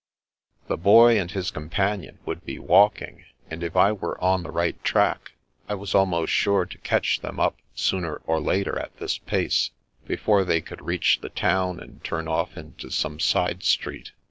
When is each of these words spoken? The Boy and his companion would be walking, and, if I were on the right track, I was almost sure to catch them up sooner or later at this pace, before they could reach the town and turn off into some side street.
The 0.67 0.77
Boy 0.77 1.19
and 1.19 1.29
his 1.29 1.51
companion 1.51 2.17
would 2.25 2.43
be 2.43 2.57
walking, 2.57 3.23
and, 3.51 3.63
if 3.63 3.75
I 3.75 3.91
were 3.91 4.19
on 4.19 4.41
the 4.41 4.49
right 4.49 4.83
track, 4.83 5.33
I 5.69 5.75
was 5.75 5.93
almost 5.93 6.33
sure 6.33 6.65
to 6.65 6.77
catch 6.79 7.19
them 7.19 7.39
up 7.39 7.57
sooner 7.75 8.15
or 8.25 8.39
later 8.41 8.79
at 8.79 8.97
this 8.97 9.19
pace, 9.19 9.69
before 10.07 10.43
they 10.43 10.59
could 10.59 10.81
reach 10.83 11.19
the 11.21 11.29
town 11.29 11.79
and 11.79 12.03
turn 12.03 12.27
off 12.27 12.57
into 12.57 12.89
some 12.89 13.19
side 13.19 13.61
street. 13.61 14.11